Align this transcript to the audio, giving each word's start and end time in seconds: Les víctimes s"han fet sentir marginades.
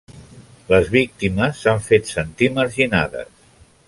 Les 0.69 0.87
víctimes 0.95 1.51
s"han 1.61 1.83
fet 1.91 2.09
sentir 2.13 2.49
marginades. 2.57 3.31